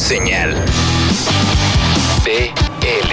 Señal. 0.00 0.54
BL. 2.24 3.12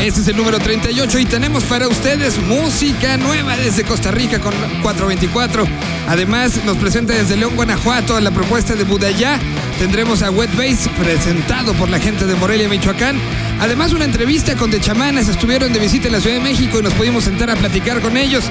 Este 0.00 0.20
es 0.20 0.28
el 0.28 0.36
número 0.36 0.60
38 0.60 1.18
y 1.18 1.24
tenemos 1.26 1.64
para 1.64 1.88
ustedes 1.88 2.38
música 2.38 3.16
nueva 3.16 3.56
desde 3.56 3.82
Costa 3.82 4.12
Rica 4.12 4.38
con 4.38 4.54
424. 4.82 5.66
Además, 6.08 6.64
nos 6.64 6.76
presenta 6.76 7.12
desde 7.12 7.36
León, 7.36 7.56
Guanajuato 7.56 8.18
la 8.20 8.30
propuesta 8.30 8.76
de 8.76 8.84
Budayá. 8.84 9.38
Tendremos 9.80 10.22
a 10.22 10.30
Wet 10.30 10.56
Bass 10.56 10.88
presentado 10.96 11.74
por 11.74 11.90
la 11.90 11.98
gente 11.98 12.24
de 12.24 12.36
Morelia, 12.36 12.68
Michoacán. 12.68 13.18
Además, 13.60 13.92
una 13.92 14.04
entrevista 14.04 14.54
con 14.54 14.70
The 14.70 14.80
Chamanas. 14.80 15.28
Estuvieron 15.28 15.72
de 15.72 15.80
visita 15.80 16.06
en 16.06 16.12
la 16.12 16.20
Ciudad 16.20 16.36
de 16.36 16.42
México 16.42 16.78
y 16.78 16.82
nos 16.82 16.94
pudimos 16.94 17.24
sentar 17.24 17.50
a 17.50 17.56
platicar 17.56 18.00
con 18.00 18.16
ellos. 18.16 18.44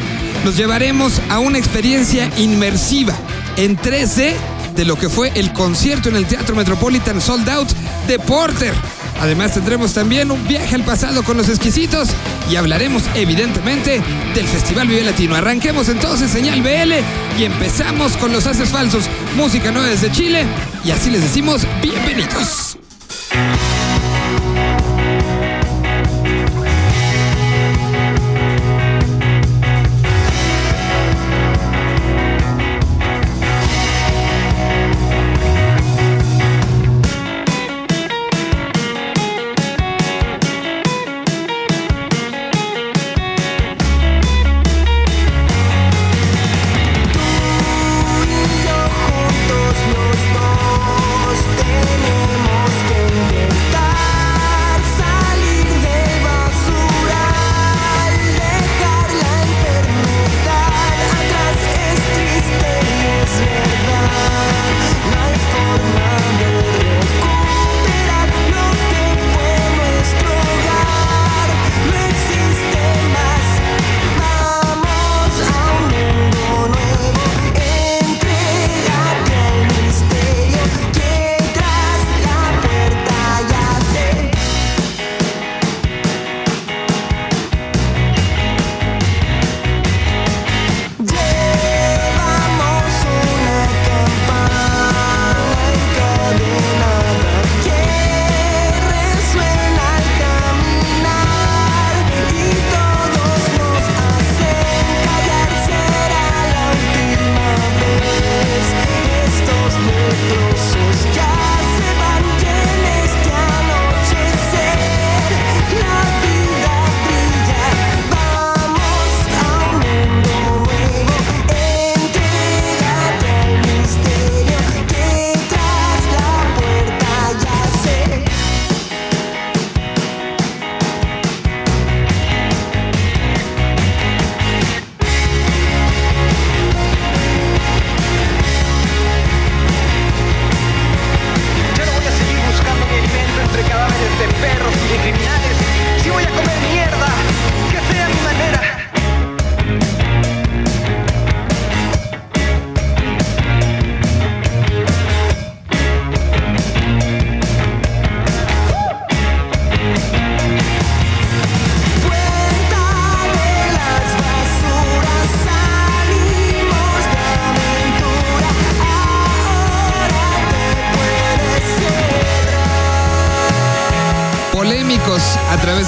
Nos 0.44 0.58
llevaremos 0.58 1.22
a 1.30 1.40
una 1.40 1.58
experiencia 1.58 2.30
inmersiva 2.38 3.16
en 3.56 3.78
3D 3.78 4.36
de 4.80 4.86
lo 4.86 4.96
que 4.96 5.10
fue 5.10 5.30
el 5.36 5.52
concierto 5.52 6.08
en 6.08 6.16
el 6.16 6.26
Teatro 6.26 6.56
Metropolitan 6.56 7.20
Sold 7.20 7.50
Out 7.50 7.68
de 8.08 8.18
Porter. 8.18 8.74
Además 9.20 9.54
tendremos 9.54 9.94
también 9.94 10.32
un 10.32 10.48
viaje 10.48 10.74
al 10.74 10.86
pasado 10.86 11.22
con 11.22 11.36
los 11.36 11.50
exquisitos 11.50 12.08
y 12.50 12.56
hablaremos 12.56 13.04
evidentemente 13.14 14.02
del 14.34 14.48
Festival 14.48 14.88
Vive 14.88 15.04
Latino. 15.04 15.36
Arranquemos 15.36 15.90
entonces 15.90 16.32
señal 16.32 16.62
BL 16.62 16.94
y 17.38 17.44
empezamos 17.44 18.16
con 18.16 18.32
los 18.32 18.48
haces 18.48 18.70
falsos, 18.70 19.10
música 19.36 19.70
nueva 19.70 19.90
desde 19.90 20.14
Chile 20.14 20.46
y 20.86 20.92
así 20.92 21.10
les 21.10 21.24
decimos 21.24 21.64
bienvenidos. 21.82 22.69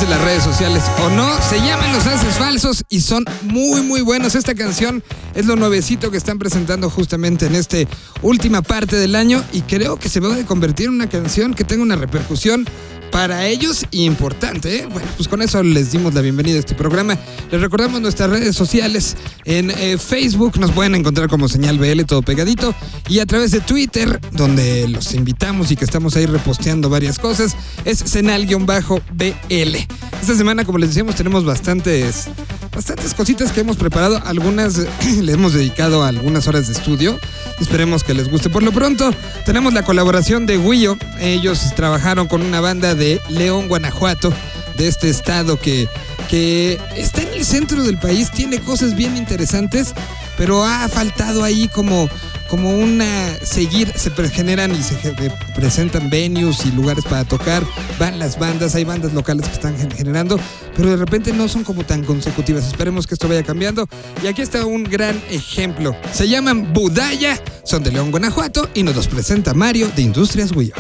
De 0.01 0.07
las 0.07 0.21
redes 0.21 0.43
sociales 0.43 0.83
o 1.03 1.09
no, 1.09 1.29
se 1.41 1.57
llaman 1.59 1.93
Los 1.93 2.07
Haces 2.07 2.33
Falsos 2.35 2.83
y 2.89 3.01
son 3.01 3.23
muy 3.43 3.81
muy 3.81 4.01
buenos. 4.01 4.33
Esta 4.33 4.55
canción 4.55 5.03
es 5.35 5.45
lo 5.45 5.55
nuevecito 5.55 6.09
que 6.09 6.17
están 6.17 6.39
presentando 6.39 6.89
justamente 6.89 7.45
en 7.45 7.53
esta 7.53 7.77
última 8.23 8.63
parte 8.63 8.95
del 8.95 9.15
año 9.15 9.43
y 9.53 9.61
creo 9.61 9.97
que 9.97 10.09
se 10.09 10.19
va 10.19 10.35
a 10.35 10.45
convertir 10.45 10.87
en 10.87 10.93
una 10.93 11.07
canción 11.07 11.53
que 11.53 11.63
tenga 11.63 11.83
una 11.83 11.95
repercusión 11.95 12.65
para 13.11 13.47
ellos 13.47 13.85
importante. 13.91 14.77
¿eh? 14.77 14.87
Bueno, 14.91 15.07
pues 15.17 15.27
con 15.27 15.41
eso 15.41 15.61
les 15.61 15.91
dimos 15.91 16.13
la 16.13 16.21
bienvenida 16.21 16.55
a 16.55 16.59
este 16.59 16.75
programa. 16.75 17.17
Les 17.51 17.61
recordamos 17.61 18.01
nuestras 18.01 18.29
redes 18.29 18.55
sociales. 18.55 19.17
En 19.45 19.69
eh, 19.71 19.97
Facebook 19.97 20.59
nos 20.59 20.71
pueden 20.71 20.95
encontrar 20.95 21.27
como 21.29 21.47
señal 21.47 21.77
BL, 21.77 22.03
todo 22.03 22.21
pegadito. 22.21 22.73
Y 23.09 23.19
a 23.19 23.25
través 23.25 23.51
de 23.51 23.59
Twitter, 23.59 24.19
donde 24.31 24.87
los 24.87 25.13
invitamos 25.13 25.71
y 25.71 25.75
que 25.75 25.85
estamos 25.85 26.15
ahí 26.15 26.25
reposteando 26.25 26.89
varias 26.89 27.19
cosas, 27.19 27.55
es 27.85 27.99
senal-BL. 27.99 29.75
Esta 30.21 30.35
semana, 30.35 30.65
como 30.65 30.77
les 30.77 30.89
decíamos, 30.89 31.15
tenemos 31.15 31.43
bastantes, 31.43 32.29
bastantes 32.71 33.13
cositas 33.13 33.51
que 33.51 33.61
hemos 33.61 33.77
preparado. 33.77 34.21
Algunas 34.25 34.77
le 35.21 35.31
hemos 35.31 35.53
dedicado 35.53 36.03
algunas 36.03 36.47
horas 36.47 36.67
de 36.67 36.73
estudio. 36.73 37.19
Esperemos 37.59 38.03
que 38.03 38.13
les 38.13 38.29
guste. 38.29 38.49
Por 38.49 38.63
lo 38.63 38.71
pronto, 38.71 39.13
tenemos 39.45 39.73
la 39.73 39.83
colaboración 39.83 40.45
de 40.45 40.57
Guillo. 40.57 40.97
Ellos 41.19 41.73
trabajaron 41.75 42.27
con 42.27 42.41
una 42.41 42.61
banda 42.61 42.95
de 42.95 43.21
León, 43.29 43.67
Guanajuato, 43.67 44.33
de 44.75 44.87
este 44.87 45.09
estado 45.09 45.59
que, 45.59 45.87
que 46.29 46.79
está 46.95 47.21
en 47.21 47.33
el 47.33 47.45
centro 47.45 47.83
del 47.83 47.97
país, 47.97 48.31
tiene 48.31 48.59
cosas 48.59 48.95
bien 48.95 49.17
interesantes, 49.17 49.93
pero 50.37 50.63
ha 50.63 50.87
faltado 50.87 51.43
ahí 51.43 51.67
como, 51.67 52.09
como 52.51 52.69
una 52.69 53.33
seguir, 53.45 53.93
se 53.95 54.11
generan 54.29 54.71
y 54.75 54.83
se 54.83 54.95
presentan 55.55 56.09
venues 56.09 56.65
y 56.65 56.71
lugares 56.73 57.05
para 57.05 57.23
tocar, 57.23 57.63
van 57.97 58.19
las 58.19 58.37
bandas, 58.37 58.75
hay 58.75 58.83
bandas 58.83 59.13
locales 59.13 59.47
que 59.47 59.53
están 59.53 59.77
gen- 59.77 59.89
generando, 59.89 60.37
pero 60.75 60.89
de 60.89 60.97
repente 60.97 61.31
no 61.31 61.47
son 61.47 61.63
como 61.63 61.85
tan 61.85 62.03
consecutivas. 62.03 62.67
Esperemos 62.67 63.07
que 63.07 63.13
esto 63.13 63.29
vaya 63.29 63.43
cambiando. 63.43 63.87
Y 64.21 64.27
aquí 64.27 64.41
está 64.41 64.65
un 64.65 64.83
gran 64.83 65.23
ejemplo. 65.29 65.95
Se 66.11 66.27
llaman 66.27 66.73
Budaya, 66.73 67.41
son 67.63 67.83
de 67.83 67.91
León, 67.91 68.11
Guanajuato 68.11 68.69
y 68.73 68.83
nos 68.83 68.97
los 68.97 69.07
presenta 69.07 69.53
Mario 69.53 69.89
de 69.95 70.01
Industrias 70.01 70.51
Guillo. 70.51 70.73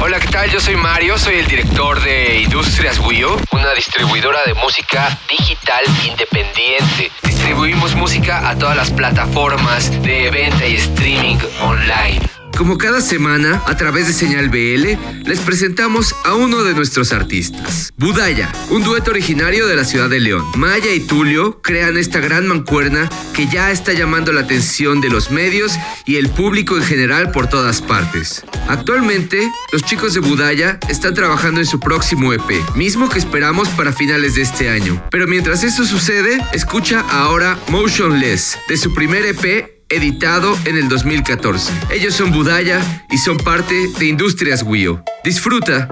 Hola, 0.00 0.20
¿qué 0.20 0.28
tal? 0.28 0.50
Yo 0.50 0.58
soy 0.60 0.76
Mario, 0.76 1.18
soy 1.18 1.34
el 1.34 1.46
director 1.46 2.02
de 2.02 2.42
Industrias 2.44 2.98
Wio, 3.00 3.36
una 3.52 3.74
distribuidora 3.74 4.38
de 4.46 4.54
música 4.54 5.18
digital 5.28 5.84
independiente. 6.08 7.10
Distribuimos 7.48 7.94
música 7.94 8.46
a 8.46 8.58
todas 8.58 8.76
las 8.76 8.90
plataformas 8.90 9.90
de 10.02 10.30
venta 10.30 10.66
y 10.66 10.74
streaming 10.74 11.38
online. 11.62 12.20
Como 12.58 12.76
cada 12.76 13.00
semana, 13.00 13.62
a 13.66 13.76
través 13.76 14.08
de 14.08 14.12
Señal 14.12 14.48
BL, 14.48 14.98
les 15.22 15.38
presentamos 15.38 16.12
a 16.24 16.34
uno 16.34 16.64
de 16.64 16.74
nuestros 16.74 17.12
artistas. 17.12 17.92
Budaya, 17.96 18.50
un 18.70 18.82
dueto 18.82 19.12
originario 19.12 19.68
de 19.68 19.76
la 19.76 19.84
ciudad 19.84 20.10
de 20.10 20.18
León. 20.18 20.44
Maya 20.56 20.92
y 20.92 20.98
Tulio 20.98 21.62
crean 21.62 21.96
esta 21.96 22.18
gran 22.18 22.48
mancuerna 22.48 23.08
que 23.32 23.46
ya 23.46 23.70
está 23.70 23.92
llamando 23.92 24.32
la 24.32 24.40
atención 24.40 25.00
de 25.00 25.08
los 25.08 25.30
medios 25.30 25.78
y 26.04 26.16
el 26.16 26.30
público 26.30 26.76
en 26.76 26.82
general 26.82 27.30
por 27.30 27.46
todas 27.46 27.80
partes. 27.80 28.44
Actualmente, 28.66 29.48
los 29.70 29.84
chicos 29.84 30.14
de 30.14 30.20
Budaya 30.20 30.80
están 30.88 31.14
trabajando 31.14 31.60
en 31.60 31.66
su 31.66 31.78
próximo 31.78 32.32
EP, 32.32 32.74
mismo 32.74 33.08
que 33.08 33.20
esperamos 33.20 33.68
para 33.68 33.92
finales 33.92 34.34
de 34.34 34.42
este 34.42 34.68
año. 34.68 35.00
Pero 35.12 35.28
mientras 35.28 35.62
eso 35.62 35.84
sucede, 35.84 36.44
escucha 36.52 37.04
ahora 37.08 37.56
Motionless, 37.68 38.58
de 38.68 38.76
su 38.76 38.92
primer 38.92 39.24
EP 39.26 39.77
editado 39.88 40.56
en 40.64 40.76
el 40.76 40.88
2014. 40.88 41.72
Ellos 41.90 42.14
son 42.14 42.32
Budaya 42.32 42.80
y 43.10 43.18
son 43.18 43.36
parte 43.38 43.74
de 43.98 44.06
Industrias 44.06 44.62
WIO. 44.62 45.02
Disfruta. 45.24 45.88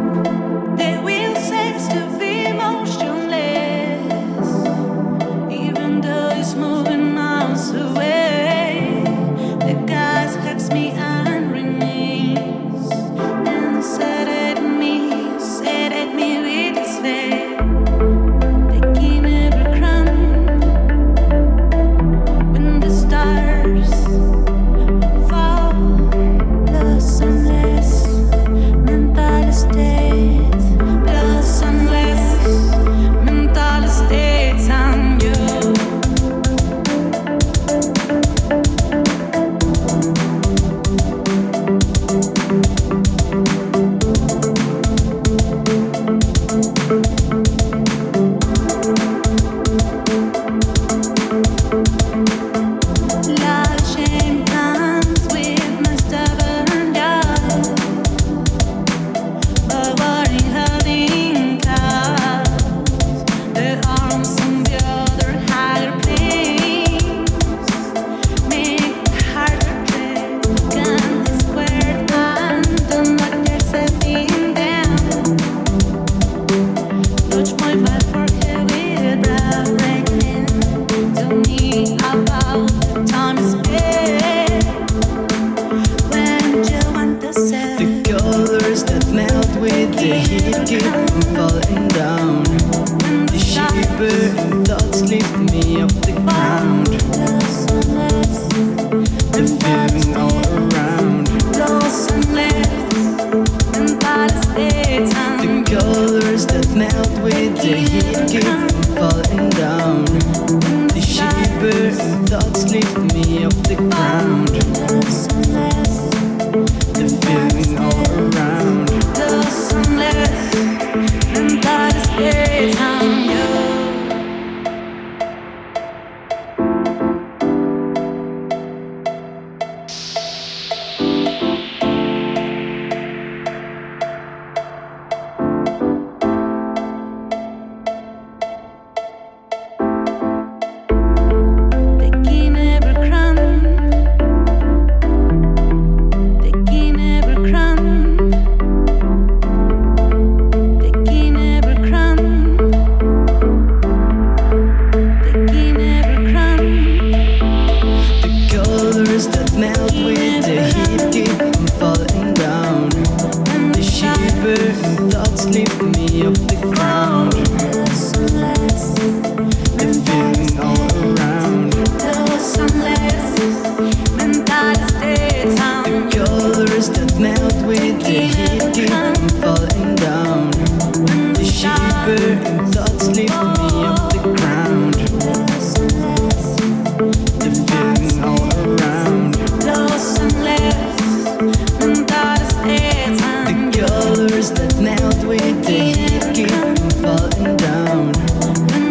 down. 197.56 198.12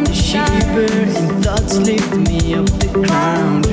The 0.04 0.14
shepherd 0.14 1.44
thoughts 1.44 1.78
lift 1.78 2.16
me 2.16 2.56
up 2.56 2.66
the 2.80 2.90
ground. 2.94 3.65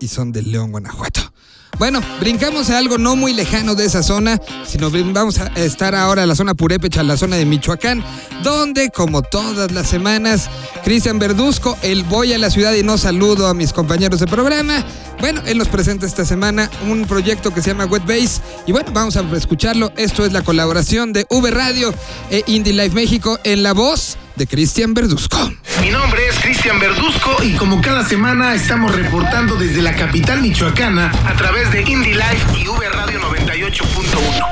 Y 0.00 0.08
son 0.08 0.32
de 0.32 0.42
León, 0.42 0.72
Guanajuato. 0.72 1.32
Bueno, 1.78 2.02
brincamos 2.20 2.68
a 2.68 2.78
algo 2.78 2.98
no 2.98 3.16
muy 3.16 3.32
lejano 3.32 3.74
de 3.74 3.86
esa 3.86 4.02
zona, 4.02 4.38
sino 4.66 4.90
vamos 4.90 5.38
a 5.38 5.46
estar 5.56 5.94
ahora 5.94 6.22
en 6.22 6.28
la 6.28 6.34
zona 6.34 6.54
Purépecha, 6.54 7.02
la 7.02 7.16
zona 7.16 7.36
de 7.36 7.46
Michoacán, 7.46 8.04
donde, 8.42 8.90
como 8.90 9.22
todas 9.22 9.70
las 9.72 9.88
semanas, 9.88 10.50
Cristian 10.84 11.18
Verduzco, 11.18 11.78
el 11.82 12.02
voy 12.04 12.34
a 12.34 12.38
la 12.38 12.50
ciudad 12.50 12.74
y 12.74 12.82
no 12.82 12.98
saludo 12.98 13.46
a 13.46 13.54
mis 13.54 13.72
compañeros 13.72 14.20
de 14.20 14.26
programa. 14.26 14.84
Bueno, 15.20 15.40
él 15.46 15.56
nos 15.56 15.68
presenta 15.68 16.04
esta 16.06 16.24
semana 16.24 16.70
un 16.86 17.06
proyecto 17.06 17.54
que 17.54 17.62
se 17.62 17.70
llama 17.70 17.86
Wet 17.86 18.04
Base 18.06 18.42
y 18.66 18.72
bueno, 18.72 18.90
vamos 18.92 19.16
a 19.16 19.20
escucharlo. 19.34 19.90
Esto 19.96 20.26
es 20.26 20.32
la 20.32 20.42
colaboración 20.42 21.12
de 21.12 21.26
V 21.30 21.50
Radio 21.50 21.94
e 22.30 22.42
Indie 22.46 22.74
Life 22.74 22.94
México 22.94 23.38
en 23.44 23.62
la 23.62 23.72
voz 23.72 24.18
de 24.36 24.46
Cristian 24.46 24.92
Verduzco. 24.92 25.38
Cristian 26.50 26.80
Verduzco 26.80 27.44
y 27.44 27.52
como 27.52 27.80
cada 27.80 28.04
semana 28.04 28.56
estamos 28.56 28.92
reportando 28.96 29.54
desde 29.54 29.80
la 29.82 29.94
capital 29.94 30.42
michoacana 30.42 31.12
a 31.24 31.36
través 31.36 31.70
de 31.70 31.82
Indie 31.82 32.16
Life 32.16 32.44
y 32.60 32.66
V 32.66 32.88
Radio 32.88 33.20
98.1. 33.20 34.46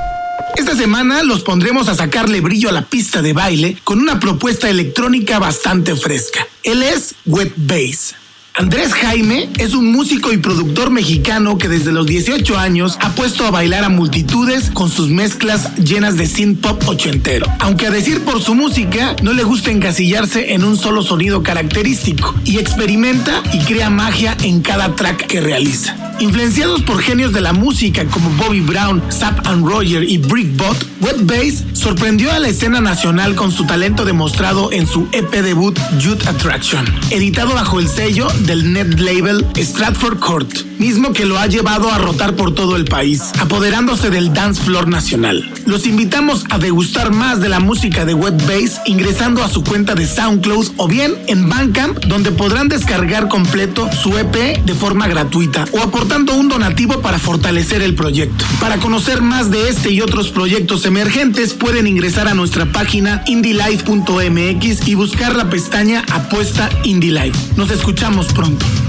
Esta 0.56 0.76
semana 0.76 1.24
los 1.24 1.42
pondremos 1.42 1.88
a 1.88 1.96
sacarle 1.96 2.40
brillo 2.40 2.68
a 2.68 2.72
la 2.72 2.82
pista 2.82 3.20
de 3.20 3.32
baile 3.32 3.78
con 3.82 3.98
una 3.98 4.20
propuesta 4.20 4.70
electrónica 4.70 5.40
bastante 5.40 5.96
fresca. 5.96 6.46
Él 6.62 6.84
es 6.84 7.16
Wet 7.26 7.54
Bass. 7.56 8.14
Andrés 8.58 8.92
Jaime 8.92 9.48
es 9.58 9.72
un 9.72 9.92
músico 9.92 10.32
y 10.32 10.36
productor 10.36 10.90
mexicano 10.90 11.58
que 11.58 11.68
desde 11.68 11.92
los 11.92 12.06
18 12.06 12.58
años 12.58 12.98
ha 13.00 13.10
puesto 13.10 13.46
a 13.46 13.52
bailar 13.52 13.84
a 13.84 13.88
multitudes 13.88 14.70
con 14.74 14.90
sus 14.90 15.10
mezclas 15.10 15.76
llenas 15.76 16.16
de 16.16 16.26
synth 16.26 16.60
pop 16.60 16.82
ochentero. 16.88 17.46
Aunque 17.60 17.86
a 17.86 17.92
decir 17.92 18.24
por 18.24 18.42
su 18.42 18.56
música, 18.56 19.14
no 19.22 19.32
le 19.32 19.44
gusta 19.44 19.70
encasillarse 19.70 20.54
en 20.54 20.64
un 20.64 20.76
solo 20.76 21.04
sonido 21.04 21.44
característico 21.44 22.34
y 22.44 22.58
experimenta 22.58 23.44
y 23.52 23.60
crea 23.60 23.90
magia 23.90 24.36
en 24.42 24.60
cada 24.60 24.96
track 24.96 25.28
que 25.28 25.40
realiza. 25.40 25.96
Influenciados 26.20 26.82
por 26.82 27.00
genios 27.00 27.32
de 27.32 27.40
la 27.40 27.52
música 27.52 28.04
como 28.06 28.28
Bobby 28.30 28.60
Brown, 28.60 29.00
Zap 29.12 29.46
and 29.46 29.64
Roger 29.64 30.02
y 30.02 30.18
Brickbot, 30.18 30.84
Wet 31.00 31.18
Bass 31.20 31.62
sorprendió 31.74 32.32
a 32.32 32.40
la 32.40 32.48
escena 32.48 32.80
nacional 32.80 33.36
con 33.36 33.52
su 33.52 33.64
talento 33.66 34.04
demostrado 34.04 34.72
en 34.72 34.88
su 34.88 35.08
EP 35.12 35.30
debut 35.30 35.78
Youth 36.00 36.26
Attraction, 36.26 36.84
editado 37.10 37.54
bajo 37.54 37.78
el 37.78 37.86
sello 37.86 38.26
del 38.48 38.72
net 38.72 38.98
label 38.98 39.46
Stratford 39.54 40.18
Court, 40.20 40.50
mismo 40.78 41.12
que 41.12 41.26
lo 41.26 41.38
ha 41.38 41.46
llevado 41.46 41.92
a 41.92 41.98
rotar 41.98 42.34
por 42.34 42.54
todo 42.54 42.76
el 42.76 42.86
país, 42.86 43.24
apoderándose 43.38 44.08
del 44.08 44.32
dance 44.32 44.62
floor 44.62 44.88
nacional. 44.88 45.52
Los 45.66 45.86
invitamos 45.86 46.46
a 46.48 46.56
degustar 46.56 47.12
más 47.12 47.42
de 47.42 47.50
la 47.50 47.60
música 47.60 48.06
de 48.06 48.14
Wet 48.14 48.42
Bass 48.46 48.80
ingresando 48.86 49.44
a 49.44 49.50
su 49.50 49.62
cuenta 49.62 49.94
de 49.94 50.06
SoundCloud 50.06 50.68
o 50.78 50.88
bien 50.88 51.14
en 51.26 51.50
Bandcamp, 51.50 51.98
donde 52.06 52.30
podrán 52.30 52.68
descargar 52.68 53.28
completo 53.28 53.86
su 53.92 54.16
EP 54.16 54.64
de 54.64 54.74
forma 54.74 55.08
gratuita 55.08 55.66
o 55.72 55.82
aportando 55.82 56.34
un 56.34 56.48
donativo 56.48 57.02
para 57.02 57.18
fortalecer 57.18 57.82
el 57.82 57.94
proyecto. 57.94 58.46
Para 58.60 58.78
conocer 58.78 59.20
más 59.20 59.50
de 59.50 59.68
este 59.68 59.90
y 59.90 60.00
otros 60.00 60.30
proyectos 60.30 60.86
emergentes, 60.86 61.52
pueden 61.52 61.86
ingresar 61.86 62.28
a 62.28 62.34
nuestra 62.34 62.64
página 62.72 63.22
indylife.mx 63.26 64.88
y 64.88 64.94
buscar 64.94 65.36
la 65.36 65.50
pestaña 65.50 66.02
Apuesta 66.10 66.70
Indie 66.84 67.12
Life. 67.12 67.38
Nos 67.56 67.70
escuchamos 67.70 68.32
pronto. 68.38 68.87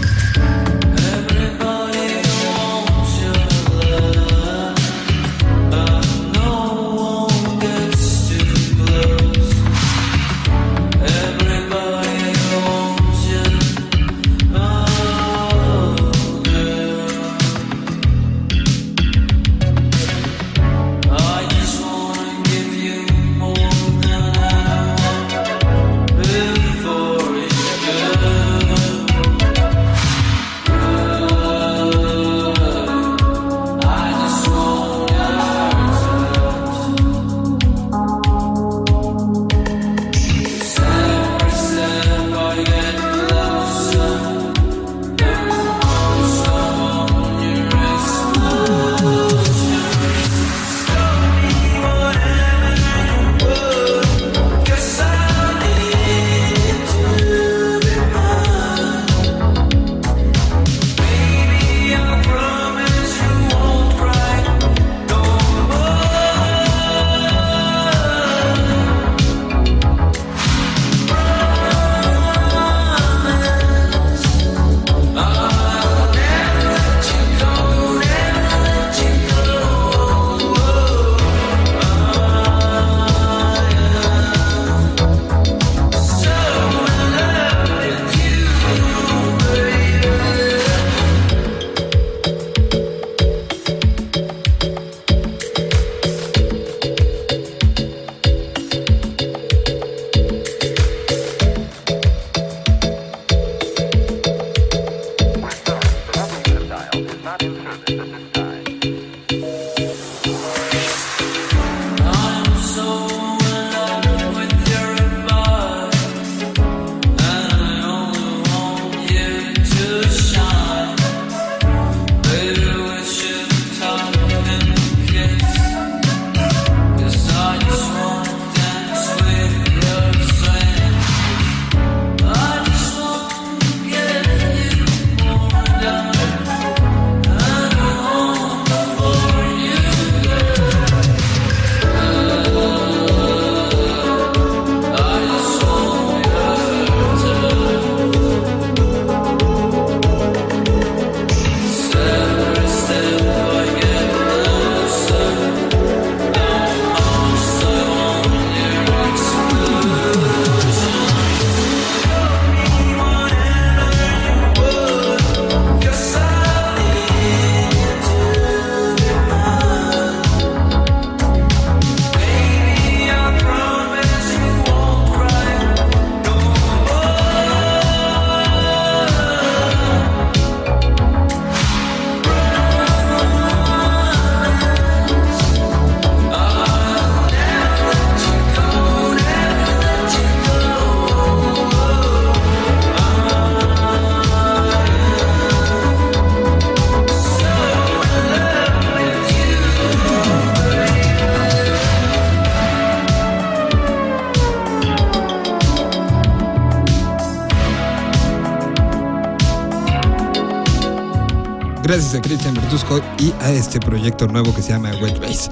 Gracias 211.90 212.14
a 212.14 212.22
Cristian 212.22 212.54
Bertusco 212.54 213.02
y 213.18 213.34
a 213.40 213.52
este 213.52 213.80
proyecto 213.80 214.28
nuevo 214.28 214.54
que 214.54 214.62
se 214.62 214.70
llama 214.70 214.92
Wet 215.02 215.20
Base. 215.20 215.50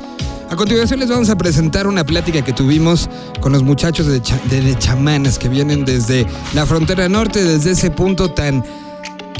A 0.52 0.56
continuación 0.56 1.00
les 1.00 1.10
vamos 1.10 1.32
a 1.32 1.36
presentar 1.36 1.88
una 1.88 2.04
plática 2.04 2.44
que 2.44 2.54
tuvimos 2.54 3.10
con 3.40 3.54
los 3.54 3.64
muchachos 3.64 4.06
de, 4.06 4.22
de, 4.46 4.62
de 4.62 4.78
chamanes 4.78 5.40
que 5.40 5.50
vienen 5.50 5.84
desde 5.84 6.28
la 6.54 6.68
frontera 6.68 7.10
norte, 7.10 7.44
desde 7.44 7.72
ese 7.72 7.90
punto 7.90 8.30
tan 8.30 8.64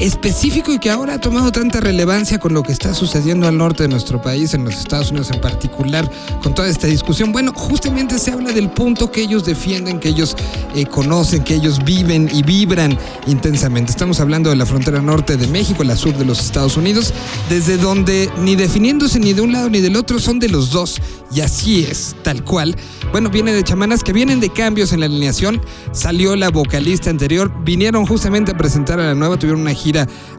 específico 0.00 0.72
y 0.72 0.78
que 0.78 0.90
ahora 0.90 1.14
ha 1.14 1.20
tomado 1.20 1.50
tanta 1.50 1.80
relevancia 1.80 2.38
con 2.38 2.54
lo 2.54 2.62
que 2.62 2.72
está 2.72 2.94
sucediendo 2.94 3.48
al 3.48 3.56
norte 3.56 3.82
de 3.84 3.88
nuestro 3.88 4.22
país, 4.22 4.54
en 4.54 4.64
los 4.64 4.76
Estados 4.76 5.10
Unidos 5.10 5.30
en 5.30 5.40
particular, 5.40 6.10
con 6.42 6.54
toda 6.54 6.68
esta 6.68 6.86
discusión. 6.86 7.32
Bueno, 7.32 7.52
justamente 7.54 8.18
se 8.18 8.32
habla 8.32 8.52
del 8.52 8.70
punto 8.70 9.10
que 9.10 9.22
ellos 9.22 9.44
defienden, 9.44 9.98
que 9.98 10.10
ellos 10.10 10.36
eh, 10.74 10.86
conocen, 10.86 11.42
que 11.42 11.54
ellos 11.54 11.84
viven 11.84 12.28
y 12.32 12.42
vibran 12.42 12.96
intensamente. 13.26 13.90
Estamos 13.90 14.20
hablando 14.20 14.50
de 14.50 14.56
la 14.56 14.66
frontera 14.66 15.02
norte 15.02 15.36
de 15.36 15.46
México, 15.48 15.82
la 15.84 15.96
sur 15.96 16.16
de 16.16 16.24
los 16.24 16.40
Estados 16.40 16.76
Unidos, 16.76 17.12
desde 17.48 17.76
donde 17.76 18.30
ni 18.38 18.56
definiéndose 18.56 19.18
ni 19.18 19.32
de 19.32 19.40
un 19.40 19.52
lado 19.52 19.68
ni 19.68 19.80
del 19.80 19.96
otro 19.96 20.18
son 20.18 20.38
de 20.38 20.48
los 20.48 20.70
dos. 20.70 21.00
Y 21.30 21.40
así 21.40 21.84
es, 21.84 22.16
tal 22.22 22.42
cual. 22.42 22.74
Bueno, 23.12 23.28
viene 23.28 23.52
de 23.52 23.62
chamanas 23.62 24.02
que 24.02 24.12
vienen 24.14 24.40
de 24.40 24.48
cambios 24.50 24.92
en 24.92 25.00
la 25.00 25.06
alineación. 25.06 25.60
Salió 25.92 26.36
la 26.36 26.48
vocalista 26.48 27.10
anterior, 27.10 27.52
vinieron 27.64 28.06
justamente 28.06 28.52
a 28.52 28.56
presentar 28.56 28.98
a 29.00 29.04
la 29.04 29.14
nueva, 29.14 29.38
tuvieron 29.38 29.60
una 29.60 29.74
gira 29.74 29.87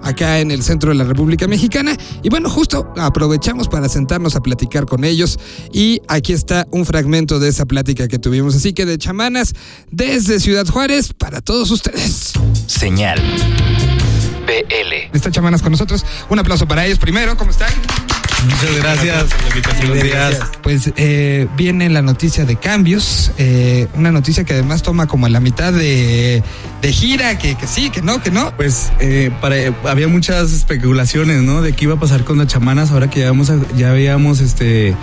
acá 0.04 0.40
en 0.40 0.52
el 0.52 0.62
centro 0.62 0.90
de 0.90 0.96
la 0.96 1.06
República 1.06 1.48
Mexicana. 1.48 1.96
Y 2.22 2.30
bueno, 2.30 2.50
justo 2.50 2.94
aprovechamos 2.98 3.68
para 3.68 3.90
sentarnos 3.90 4.36
a 4.36 4.42
platicar 4.42 4.86
con 4.86 5.04
ellos. 5.04 5.40
Y 5.72 6.02
aquí 6.08 6.34
está 6.34 6.68
un 6.72 6.86
fragmento 6.86 7.40
de 7.40 7.50
esa 7.50 7.66
plática 7.66 8.08
que 8.08 8.20
tuvimos. 8.20 8.56
Así 8.56 8.74
que 8.74 8.86
de 8.86 8.98
chamanas 8.98 9.56
desde 9.92 10.40
Ciudad 10.40 10.68
Juárez 10.68 11.14
para 11.14 11.42
todos 11.42 11.72
ustedes. 11.72 12.34
Señal. 12.68 13.20
BL. 14.46 15.16
Están 15.16 15.32
chamanas 15.32 15.62
con 15.62 15.72
nosotros. 15.72 16.06
Un 16.30 16.40
aplauso 16.40 16.68
para 16.68 16.86
ellos 16.86 17.00
primero. 17.00 17.38
¿Cómo 17.38 17.52
están? 17.52 17.72
Muchas 18.46 18.76
gracias. 18.78 19.26
Buenos 19.80 20.04
días. 20.04 20.40
Pues 20.62 20.92
eh, 20.96 21.48
viene 21.58 21.90
la 21.90 22.02
noticia 22.02 22.46
de 22.46 22.56
cambios, 22.56 23.32
eh, 23.38 23.88
una 23.96 24.12
noticia 24.12 24.44
que 24.44 24.54
además 24.54 24.82
toma 24.82 25.08
como 25.08 25.26
a 25.26 25.30
la 25.30 25.40
mitad 25.40 25.74
de, 25.74 26.42
de 26.82 26.94
gira, 26.94 27.38
que, 27.38 27.56
que 27.56 27.68
sí, 27.68 27.90
que 27.90 28.02
no, 28.02 28.22
que 28.22 28.32
no. 28.32 28.54
Pues 28.56 28.92
eh, 29.00 29.32
para, 29.42 29.56
había 29.90 30.08
muchas 30.08 30.54
especulaciones, 30.54 31.42
¿no? 31.44 31.62
De 31.62 31.74
qué 31.74 31.86
iba 31.86 31.96
a 31.96 32.00
pasar 32.00 32.24
con 32.24 32.38
las 32.38 32.48
chamanas 32.48 32.92
ahora 32.92 33.10
que 33.10 33.22
ya, 33.22 33.28
habíamos, 33.28 33.52
ya 33.76 33.92
habíamos 33.92 34.40
este, 34.40 34.96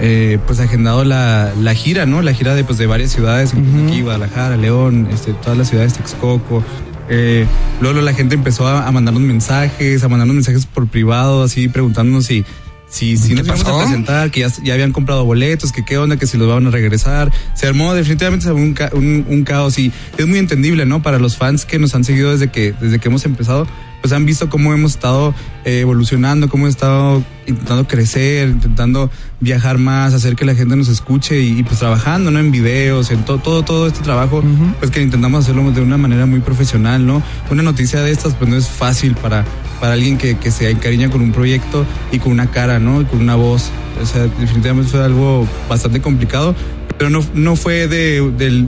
eh, 0.00 0.38
pues 0.46 0.60
agendado 0.60 1.04
la, 1.04 1.52
la 1.58 1.74
gira, 1.74 2.04
¿no? 2.04 2.20
La 2.20 2.34
gira 2.34 2.54
de, 2.54 2.64
pues, 2.64 2.78
de 2.78 2.86
varias 2.86 3.10
ciudades, 3.10 3.54
Ujú. 3.54 3.86
aquí, 3.88 4.02
Guadalajara, 4.02 4.56
León, 4.56 5.08
este, 5.12 5.32
todas 5.32 5.56
las 5.56 5.68
ciudades, 5.68 5.94
Texcoco. 5.94 6.62
Eh, 7.08 7.46
luego 7.80 8.00
la 8.00 8.14
gente 8.14 8.34
empezó 8.34 8.66
a, 8.66 8.86
a 8.86 8.92
mandarnos 8.92 9.22
mensajes, 9.22 10.02
a 10.04 10.08
mandarnos 10.08 10.34
mensajes 10.34 10.66
por 10.66 10.86
privado, 10.86 11.42
así 11.42 11.68
preguntándonos 11.68 12.26
si, 12.26 12.44
si, 12.92 13.16
si 13.16 13.28
¿Qué 13.30 13.36
nos 13.36 13.46
íbamos 13.46 13.66
a 13.66 13.84
presentar, 13.84 14.30
que 14.30 14.40
ya, 14.40 14.48
ya 14.62 14.74
habían 14.74 14.92
comprado 14.92 15.24
boletos, 15.24 15.72
que 15.72 15.82
qué 15.82 15.96
onda, 15.96 16.18
que 16.18 16.26
si 16.26 16.36
los 16.36 16.46
van 16.46 16.66
a 16.66 16.70
regresar. 16.70 17.32
Se 17.54 17.66
armó 17.66 17.94
definitivamente 17.94 18.52
un, 18.52 18.76
un, 18.92 19.24
un 19.28 19.44
caos 19.44 19.78
y 19.78 19.90
es 20.18 20.26
muy 20.26 20.38
entendible, 20.38 20.84
¿no? 20.84 21.02
Para 21.02 21.18
los 21.18 21.38
fans 21.38 21.64
que 21.64 21.78
nos 21.78 21.94
han 21.94 22.04
seguido 22.04 22.32
desde 22.32 22.50
que, 22.50 22.74
desde 22.78 22.98
que 22.98 23.08
hemos 23.08 23.24
empezado, 23.24 23.66
pues 24.02 24.12
han 24.12 24.26
visto 24.26 24.50
cómo 24.50 24.74
hemos 24.74 24.92
estado 24.92 25.34
eh, 25.64 25.80
evolucionando, 25.80 26.48
cómo 26.50 26.64
hemos 26.64 26.74
estado 26.74 27.22
intentando 27.46 27.86
crecer, 27.88 28.48
intentando 28.48 29.10
viajar 29.40 29.78
más, 29.78 30.12
hacer 30.12 30.36
que 30.36 30.44
la 30.44 30.54
gente 30.54 30.76
nos 30.76 30.88
escuche 30.88 31.40
y, 31.40 31.60
y, 31.60 31.62
pues 31.62 31.78
trabajando, 31.78 32.30
¿no? 32.30 32.38
En 32.38 32.50
videos, 32.50 33.10
en 33.10 33.24
to- 33.24 33.38
todo, 33.38 33.62
todo 33.62 33.86
este 33.86 34.00
trabajo, 34.02 34.42
pues 34.78 34.90
que 34.90 35.00
intentamos 35.02 35.44
hacerlo 35.44 35.70
de 35.72 35.80
una 35.80 35.96
manera 35.96 36.26
muy 36.26 36.40
profesional, 36.40 37.06
¿no? 37.06 37.22
Una 37.50 37.62
noticia 37.62 38.00
de 38.02 38.10
estas, 38.10 38.34
pues 38.34 38.50
no 38.50 38.56
es 38.56 38.68
fácil 38.68 39.14
para, 39.14 39.44
para 39.80 39.94
alguien 39.94 40.18
que, 40.18 40.36
que 40.36 40.50
se 40.50 40.68
encariña 40.70 41.08
con 41.10 41.20
un 41.22 41.32
proyecto 41.32 41.84
y 42.12 42.18
con 42.18 42.32
una 42.32 42.50
cara, 42.50 42.78
¿no? 42.78 43.00
Y 43.00 43.04
con 43.06 43.20
una 43.20 43.34
voz. 43.36 43.70
O 44.02 44.06
sea, 44.06 44.22
definitivamente 44.22 44.90
fue 44.90 45.04
algo 45.04 45.46
bastante 45.68 46.00
complicado, 46.00 46.54
pero 47.02 47.10
no, 47.10 47.26
no 47.34 47.56
fue 47.56 47.88
de, 47.88 48.20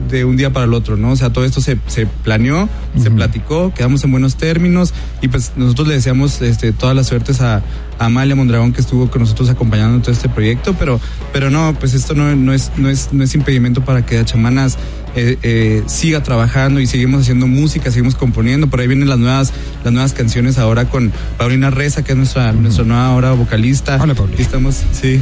de 0.09 0.25
un 0.25 0.35
día 0.35 0.51
para 0.51 0.65
el 0.65 0.73
otro, 0.73 0.97
¿no? 0.97 1.11
O 1.11 1.15
sea, 1.15 1.31
todo 1.31 1.45
esto 1.45 1.61
se, 1.61 1.77
se 1.87 2.05
planeó, 2.05 2.67
se 3.01 3.09
platicó, 3.09 3.73
quedamos 3.73 4.03
en 4.03 4.11
buenos 4.11 4.35
términos 4.35 4.93
y 5.21 5.29
pues 5.29 5.53
nosotros 5.55 5.87
le 5.87 5.93
deseamos 5.93 6.41
este, 6.41 6.73
todas 6.73 6.97
las 6.97 7.07
suertes 7.07 7.39
a, 7.39 7.63
a 7.97 8.07
Amalia 8.07 8.35
Mondragón 8.35 8.73
que 8.73 8.81
estuvo 8.81 9.09
con 9.09 9.21
nosotros 9.21 9.49
acompañando 9.49 9.95
en 9.95 10.01
todo 10.01 10.11
este 10.11 10.27
proyecto, 10.27 10.75
pero, 10.77 10.99
pero 11.31 11.49
no, 11.49 11.77
pues 11.79 11.93
esto 11.93 12.13
no, 12.13 12.35
no, 12.35 12.51
es, 12.51 12.73
no, 12.75 12.89
es, 12.89 13.13
no 13.13 13.23
es 13.23 13.33
impedimento 13.35 13.85
para 13.85 14.05
que 14.05 14.25
Chamanas 14.25 14.77
eh, 15.15 15.37
eh, 15.43 15.83
siga 15.87 16.21
trabajando 16.23 16.79
y 16.79 16.87
seguimos 16.87 17.21
haciendo 17.21 17.47
música, 17.47 17.91
seguimos 17.91 18.15
componiendo. 18.15 18.67
Por 18.67 18.79
ahí 18.79 18.87
vienen 18.87 19.09
las 19.09 19.19
nuevas, 19.19 19.53
las 19.83 19.93
nuevas 19.93 20.13
canciones 20.13 20.57
ahora 20.57 20.85
con 20.85 21.11
Paulina 21.37 21.69
Reza, 21.69 22.03
que 22.03 22.11
es 22.11 22.17
nuestra, 22.17 22.51
nuestra 22.53 22.83
nueva 22.83 23.07
ahora 23.07 23.31
vocalista. 23.31 23.97
Hola, 24.01 24.13
Pauli. 24.15 24.35
Y 24.37 24.41
estamos, 24.41 24.83
sí, 24.91 25.21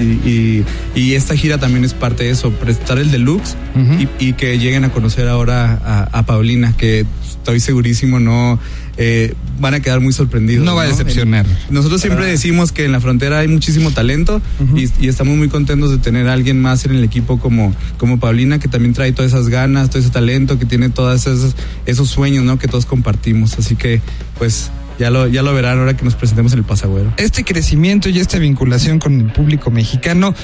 y, 0.00 0.28
y, 0.28 0.64
y 0.94 1.14
esta 1.14 1.36
gira 1.36 1.58
también 1.58 1.84
es 1.84 1.94
parte 1.94 2.24
de 2.24 2.30
eso, 2.30 2.50
prestar 2.50 2.98
el 2.98 3.10
deluxe 3.10 3.56
y, 3.98 4.08
y 4.24 4.32
que 4.34 4.58
lleguen 4.58 4.84
a 4.84 4.90
conocer 4.90 5.28
ahora 5.28 5.80
a, 5.84 6.18
a 6.18 6.26
Paulina, 6.26 6.74
que 6.76 7.04
estoy 7.28 7.60
segurísimo 7.60 8.20
no 8.20 8.58
eh, 9.02 9.32
van 9.58 9.72
a 9.72 9.80
quedar 9.80 10.00
muy 10.00 10.12
sorprendidos. 10.12 10.62
No 10.62 10.74
va 10.74 10.82
a 10.82 10.86
decepcionar. 10.86 11.46
Nosotros 11.70 12.02
siempre 12.02 12.26
decimos 12.26 12.70
que 12.70 12.84
en 12.84 12.92
la 12.92 13.00
frontera 13.00 13.38
hay 13.38 13.48
muchísimo 13.48 13.92
talento 13.92 14.42
y, 14.76 14.90
y 15.02 15.08
estamos 15.08 15.38
muy 15.38 15.48
contentos 15.48 15.90
de 15.90 15.96
tener 15.96 16.28
a 16.28 16.34
alguien 16.34 16.60
más 16.60 16.84
en 16.84 16.94
el 16.94 17.02
equipo 17.02 17.38
como, 17.38 17.74
como 17.96 18.20
Paulina, 18.20 18.58
que 18.58 18.68
también 18.68 18.92
trae 18.92 19.12
todas 19.12 19.32
esas 19.32 19.48
ganas, 19.48 19.88
todo 19.88 20.00
ese 20.00 20.10
talento, 20.10 20.58
que 20.58 20.66
tiene 20.66 20.90
todos 20.90 21.26
esos, 21.26 21.56
esos 21.86 22.10
sueños 22.10 22.44
¿no? 22.44 22.58
que 22.58 22.68
todos 22.68 22.84
compartimos. 22.84 23.58
Así 23.58 23.74
que, 23.74 24.02
pues, 24.38 24.70
ya 24.98 25.08
lo, 25.08 25.26
ya 25.28 25.42
lo 25.42 25.54
verán 25.54 25.78
ahora 25.78 25.96
que 25.96 26.04
nos 26.04 26.14
presentemos 26.14 26.52
en 26.52 26.58
el 26.58 26.64
Pasagüero. 26.66 27.14
Este 27.16 27.42
crecimiento 27.42 28.10
y 28.10 28.18
esta 28.18 28.38
vinculación 28.38 28.98
con 28.98 29.18
el 29.18 29.32
público 29.32 29.70
mexicano 29.70 30.34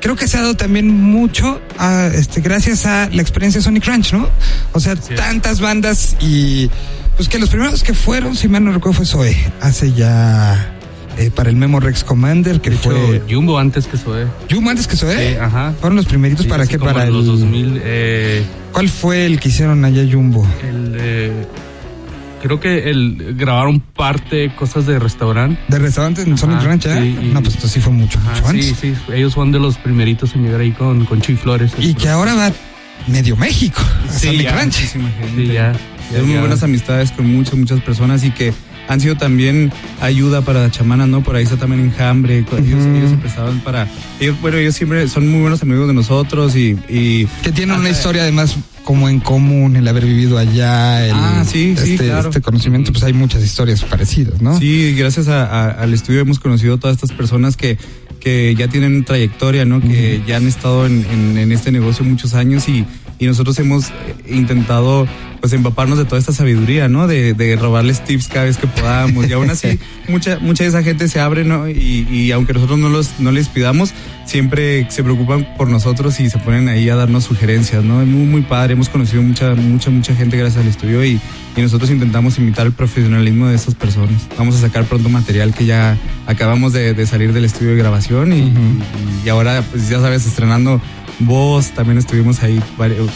creo 0.00 0.16
que 0.16 0.26
se 0.26 0.38
ha 0.38 0.40
dado 0.40 0.54
también 0.54 0.88
mucho 0.88 1.60
a, 1.78 2.06
este, 2.06 2.40
gracias 2.40 2.86
a 2.86 3.10
la 3.10 3.20
experiencia 3.20 3.60
Sonic 3.60 3.84
Ranch, 3.84 4.14
¿no? 4.14 4.26
O 4.72 4.80
sea, 4.80 4.96
tantas 4.96 5.60
bandas 5.60 6.16
y 6.18 6.70
pues 7.16 7.28
que 7.28 7.38
los 7.38 7.48
primeros 7.50 7.82
que 7.82 7.94
fueron, 7.94 8.34
si 8.36 8.48
mal 8.48 8.64
no 8.64 8.72
recuerdo, 8.72 8.98
fue 8.98 9.06
Zoe, 9.06 9.36
hace 9.60 9.92
ya 9.92 10.72
eh, 11.18 11.30
para 11.34 11.48
el 11.50 11.56
Memo 11.56 11.80
Rex 11.80 12.04
Commander, 12.04 12.60
que 12.60 12.70
De 12.70 12.76
hecho, 12.76 12.90
fue 12.90 13.22
Jumbo 13.30 13.58
antes 13.58 13.86
que 13.86 13.96
Zoe. 13.96 14.26
Yuma 14.48 14.72
antes 14.72 14.86
que 14.86 14.96
Zoe. 14.96 15.32
Sí, 15.32 15.36
ajá. 15.40 15.72
Fueron 15.80 15.96
los 15.96 16.06
primeritos 16.06 16.44
Sí, 16.44 16.48
para 16.50 16.66
qué, 16.66 16.78
como 16.78 16.92
para 16.92 17.06
los 17.06 17.20
el- 17.24 17.26
2000. 17.40 17.80
eh, 17.82 18.44
¿Cuál 18.72 18.88
fue 18.90 19.24
el 19.26 19.40
que 19.40 19.48
hicieron 19.48 19.84
allá 19.84 20.04
Jumbo? 20.10 20.46
el, 20.62 20.96
eh, 21.00 21.32
creo 22.42 22.60
que 22.60 22.90
el 22.90 23.34
grabaron 23.38 23.80
parte 23.80 24.54
cosas 24.54 24.84
de 24.86 24.98
restaurante. 24.98 25.58
De 25.68 25.78
restaurantes 25.78 26.26
en 26.26 26.36
Sonic 26.36 26.62
Ranch, 26.62 26.84
¿eh? 26.84 26.98
sí, 27.00 27.18
y- 27.28 27.32
no, 27.32 27.42
pues 27.42 27.54
esto 27.54 27.66
sí 27.68 27.80
fue 27.80 27.94
mucho, 27.94 28.20
antes. 28.44 28.66
sí, 28.66 28.74
sí. 28.78 28.94
Ellos 29.14 29.32
fueron 29.34 29.52
de 29.52 29.58
los 29.58 29.78
primeritos 29.78 30.34
en 30.34 30.42
llegar 30.44 30.60
ahí 30.60 30.72
con, 30.72 31.06
con 31.06 31.22
Chuy 31.22 31.36
Flores. 31.36 31.72
Y 31.78 31.94
que 31.94 32.10
ahora 32.10 32.34
va 32.34 32.52
medio 33.08 33.36
México. 33.36 33.80
a 34.06 34.12
Sonic 34.18 34.42
ya, 34.42 34.52
Ranch. 34.54 34.74
Sí, 34.74 35.46
ya. 35.46 35.72
Tenemos 36.10 36.28
muy 36.28 36.38
buenas 36.38 36.62
amistades 36.62 37.10
con 37.12 37.26
muchas, 37.32 37.54
muchas 37.54 37.80
personas 37.80 38.24
y 38.24 38.30
que 38.30 38.52
han 38.88 39.00
sido 39.00 39.16
también 39.16 39.72
ayuda 40.00 40.42
para 40.42 40.70
chamanas, 40.70 41.08
¿no? 41.08 41.22
Por 41.22 41.34
ahí 41.34 41.42
está 41.44 41.56
también 41.56 41.80
Enjambre, 41.82 42.38
ellos, 42.38 42.82
se 43.10 43.16
prestaban 43.16 43.58
para... 43.60 43.88
Ellos, 44.20 44.36
bueno, 44.40 44.58
ellos 44.58 44.76
siempre 44.76 45.08
son 45.08 45.28
muy 45.28 45.40
buenos 45.40 45.60
amigos 45.62 45.88
de 45.88 45.94
nosotros 45.94 46.54
y... 46.54 46.76
y 46.88 47.26
Que 47.42 47.50
tienen 47.50 47.76
una 47.76 47.90
historia 47.90 48.22
además 48.22 48.56
como 48.84 49.08
en 49.08 49.18
común, 49.18 49.74
el 49.74 49.88
haber 49.88 50.04
vivido 50.06 50.38
allá, 50.38 51.04
el, 51.04 51.12
Ah, 51.16 51.44
sí, 51.44 51.74
sí, 51.76 51.94
este, 51.94 52.06
claro. 52.06 52.28
este 52.28 52.40
conocimiento, 52.40 52.92
pues 52.92 53.02
hay 53.02 53.12
muchas 53.12 53.42
historias 53.42 53.82
parecidas, 53.82 54.40
¿no? 54.40 54.56
Sí, 54.60 54.94
gracias 54.96 55.26
a- 55.26 55.44
a- 55.44 55.70
al 55.72 55.92
estudio 55.92 56.20
hemos 56.20 56.38
conocido 56.38 56.74
a 56.74 56.78
todas 56.78 56.94
estas 56.94 57.10
personas 57.10 57.56
que, 57.56 57.78
que 58.20 58.54
ya 58.56 58.68
tienen 58.68 59.04
trayectoria, 59.04 59.64
¿no? 59.64 59.80
Que 59.80 60.22
ya 60.24 60.36
han 60.36 60.46
estado 60.46 60.86
en, 60.86 61.04
en- 61.12 61.36
en 61.36 61.50
este 61.50 61.72
negocio 61.72 62.04
muchos 62.04 62.34
años 62.34 62.68
y, 62.68 62.84
y 63.18 63.26
nosotros 63.26 63.58
hemos 63.58 63.88
eh, 63.88 63.92
intentado 64.30 65.06
pues 65.40 65.52
empaparnos 65.52 65.98
de 65.98 66.04
toda 66.04 66.18
esta 66.18 66.32
sabiduría, 66.32 66.88
¿no? 66.88 67.06
De, 67.06 67.34
de 67.34 67.56
robarles 67.56 68.02
tips 68.04 68.28
cada 68.28 68.46
vez 68.46 68.56
que 68.56 68.66
podamos. 68.66 69.28
Y 69.28 69.32
aún 69.32 69.50
así, 69.50 69.78
mucha, 70.08 70.38
mucha 70.40 70.64
de 70.64 70.70
esa 70.70 70.82
gente 70.82 71.08
se 71.08 71.20
abre, 71.20 71.44
¿no? 71.44 71.68
Y, 71.68 72.06
y 72.10 72.32
aunque 72.32 72.52
nosotros 72.52 72.78
no, 72.78 72.88
los, 72.88 73.20
no 73.20 73.30
les 73.30 73.48
pidamos, 73.48 73.92
siempre 74.24 74.90
se 74.90 75.02
preocupan 75.04 75.46
por 75.56 75.68
nosotros 75.68 76.18
y 76.20 76.30
se 76.30 76.38
ponen 76.38 76.68
ahí 76.68 76.88
a 76.88 76.96
darnos 76.96 77.24
sugerencias, 77.24 77.84
¿no? 77.84 78.02
Es 78.02 78.08
muy, 78.08 78.26
muy 78.26 78.42
padre. 78.42 78.72
Hemos 78.72 78.88
conocido 78.88 79.22
mucha, 79.22 79.54
mucha, 79.54 79.90
mucha 79.90 80.14
gente 80.14 80.36
gracias 80.36 80.62
al 80.62 80.68
estudio 80.68 81.04
y, 81.04 81.20
y 81.56 81.60
nosotros 81.60 81.90
intentamos 81.90 82.38
imitar 82.38 82.66
el 82.66 82.72
profesionalismo 82.72 83.46
de 83.46 83.54
estas 83.54 83.74
personas. 83.74 84.28
Vamos 84.36 84.56
a 84.56 84.60
sacar 84.60 84.84
pronto 84.84 85.08
material 85.08 85.54
que 85.54 85.64
ya 85.64 85.96
acabamos 86.26 86.72
de, 86.72 86.94
de 86.94 87.06
salir 87.06 87.32
del 87.32 87.44
estudio 87.44 87.70
de 87.72 87.76
grabación 87.76 88.32
y, 88.32 88.52
y 89.24 89.28
ahora, 89.28 89.62
pues 89.70 89.88
ya 89.88 90.00
sabes, 90.00 90.26
estrenando 90.26 90.80
voz, 91.20 91.70
también 91.70 91.98
estuvimos 91.98 92.42
ahí 92.42 92.62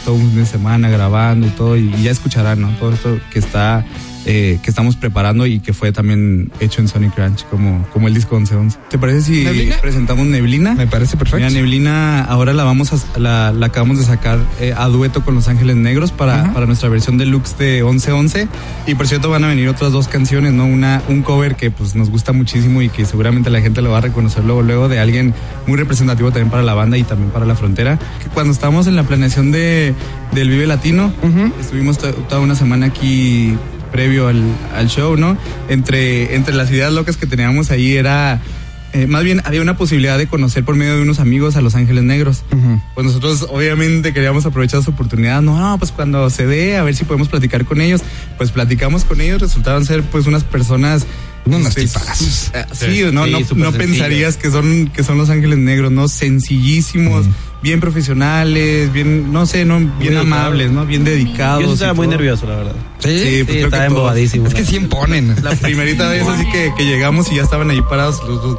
todo 0.04 0.14
un 0.14 0.30
fin 0.30 0.40
de 0.40 0.46
semana 0.46 0.88
grabando 0.88 1.46
y 1.46 1.50
todo 1.50 1.76
y 1.76 1.90
ya 2.02 2.10
escucharán, 2.10 2.60
¿no? 2.60 2.70
Todo 2.78 2.92
esto 2.92 3.20
que 3.30 3.38
está 3.38 3.84
eh, 4.26 4.58
que 4.62 4.70
estamos 4.70 4.96
preparando 4.96 5.46
y 5.46 5.60
que 5.60 5.72
fue 5.72 5.92
también 5.92 6.50
hecho 6.60 6.80
en 6.80 6.88
Sonic 6.88 7.16
Ranch 7.16 7.44
como, 7.50 7.86
como 7.92 8.08
el 8.08 8.14
disco 8.14 8.36
1111. 8.36 8.78
¿Te 8.90 8.98
parece 8.98 9.22
si 9.22 9.44
¿Neblina? 9.44 9.76
presentamos 9.80 10.26
Neblina? 10.26 10.74
Me 10.74 10.86
parece 10.86 11.16
perfecto. 11.16 11.38
Mira, 11.38 11.50
Neblina 11.50 12.22
ahora 12.24 12.52
la 12.52 12.64
vamos 12.64 12.92
a, 12.92 13.18
la, 13.18 13.52
la 13.52 13.66
acabamos 13.66 13.98
de 13.98 14.04
sacar 14.04 14.38
eh, 14.60 14.74
a 14.76 14.86
dueto 14.88 15.24
con 15.24 15.34
Los 15.34 15.48
Ángeles 15.48 15.76
Negros 15.76 16.12
para, 16.12 16.42
Ajá. 16.42 16.52
para 16.52 16.66
nuestra 16.66 16.88
versión 16.88 17.18
deluxe 17.18 17.56
de 17.58 17.82
1111 17.82 18.48
y 18.86 18.94
por 18.94 19.06
cierto 19.08 19.30
van 19.30 19.44
a 19.44 19.48
venir 19.48 19.68
otras 19.68 19.92
dos 19.92 20.08
canciones, 20.08 20.52
¿no? 20.52 20.66
Una 20.66 21.02
un 21.08 21.22
cover 21.22 21.56
que 21.56 21.70
pues 21.70 21.94
nos 21.94 22.10
gusta 22.10 22.32
muchísimo 22.32 22.82
y 22.82 22.88
que 22.88 23.04
seguramente 23.06 23.50
la 23.50 23.60
gente 23.60 23.80
lo 23.82 23.90
va 23.90 23.98
a 23.98 24.02
reconocer 24.02 24.44
luego 24.44 24.62
luego 24.62 24.88
de 24.88 24.98
alguien 24.98 25.34
muy 25.66 25.76
representativo 25.78 26.30
también 26.30 26.50
para 26.50 26.62
la 26.62 26.74
banda 26.74 26.98
y 26.98 27.02
también 27.04 27.30
para 27.30 27.46
la 27.46 27.54
frontera. 27.54 27.98
Que 28.22 28.28
cuando 28.28 28.52
estábamos 28.52 28.86
en 28.86 28.96
la 28.96 29.02
planeación 29.04 29.50
de 29.52 29.94
del 30.32 30.48
Vive 30.50 30.66
Latino, 30.66 31.12
Ujú. 31.22 31.52
estuvimos 31.60 31.98
to- 31.98 32.12
toda 32.12 32.40
una 32.40 32.54
semana 32.54 32.86
aquí 32.86 33.56
previo 33.90 34.28
al, 34.28 34.42
al 34.74 34.88
show, 34.88 35.16
¿no? 35.16 35.36
Entre, 35.68 36.34
entre 36.34 36.54
las 36.54 36.70
ideas 36.70 36.92
locas 36.92 37.16
que 37.16 37.26
teníamos 37.26 37.70
ahí 37.70 37.96
era, 37.96 38.40
eh, 38.92 39.06
más 39.06 39.24
bien 39.24 39.42
había 39.44 39.62
una 39.62 39.76
posibilidad 39.76 40.18
de 40.18 40.26
conocer 40.26 40.64
por 40.64 40.76
medio 40.76 40.96
de 40.96 41.02
unos 41.02 41.20
amigos 41.20 41.56
a 41.56 41.60
Los 41.60 41.74
Ángeles 41.74 42.04
Negros. 42.04 42.44
Pues 42.94 43.06
nosotros 43.06 43.46
obviamente 43.50 44.12
queríamos 44.12 44.46
aprovechar 44.46 44.80
esa 44.80 44.90
oportunidad, 44.90 45.42
no, 45.42 45.58
no, 45.58 45.78
pues 45.78 45.92
cuando 45.92 46.28
se 46.30 46.46
dé, 46.46 46.76
a 46.76 46.82
ver 46.82 46.94
si 46.94 47.04
podemos 47.04 47.28
platicar 47.28 47.64
con 47.64 47.80
ellos. 47.80 48.02
Pues 48.36 48.50
platicamos 48.50 49.04
con 49.04 49.20
ellos, 49.20 49.40
resultaron 49.40 49.84
ser 49.84 50.02
pues 50.02 50.26
unas 50.26 50.44
personas... 50.44 51.06
Unos 51.46 51.74
pues, 51.74 51.92
tipazos. 51.92 52.50
eh, 52.54 52.64
Sí, 52.72 53.02
no, 53.12 53.24
Sí, 53.24 53.32
no, 53.32 53.38
no 53.40 53.44
sencillos. 53.46 53.74
pensarías 53.76 54.36
que 54.36 54.50
son, 54.50 54.88
que 54.94 55.02
son 55.02 55.18
Los 55.18 55.30
Ángeles 55.30 55.58
Negros, 55.58 55.90
¿no? 55.90 56.06
Sencillísimos, 56.06 57.26
bien 57.62 57.80
profesionales, 57.80 58.92
bien, 58.92 59.32
no 59.32 59.46
sé, 59.46 59.64
no, 59.64 59.80
bien 59.98 60.16
amables, 60.18 60.70
¿no? 60.70 60.84
Bien 60.86 61.02
dedicados. 61.04 61.62
Yo 61.62 61.68
sí 61.68 61.74
estaba 61.74 61.94
muy 61.94 62.06
todo. 62.06 62.16
nervioso, 62.16 62.46
la 62.46 62.56
verdad. 62.56 62.76
Sí, 62.98 63.08
Sí, 63.08 63.22
pues 63.22 63.38
Sí, 63.38 63.44
creo 63.46 63.64
estaba 63.66 63.86
embobadísimo. 63.86 64.46
es 64.48 64.54
que 64.54 64.64
sí 64.64 64.76
imponen. 64.76 65.34
La 65.42 65.50
primerita 65.56 66.08
vez 66.08 66.22
así 66.28 66.44
que, 66.52 66.72
que 66.76 66.84
llegamos 66.84 67.32
y 67.32 67.36
ya 67.36 67.42
estaban 67.42 67.70
ahí 67.70 67.80
parados 67.88 68.20
los 68.28 68.42
dos. 68.42 68.58